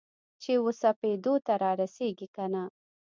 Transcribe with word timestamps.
چې 0.41 0.51
وسپېدو 0.65 1.33
ته 1.45 1.53
رارسیږې 1.63 2.27
کنه؟ 2.35 2.63